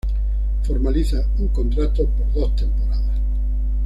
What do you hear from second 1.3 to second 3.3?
un contrato por dos temporadas.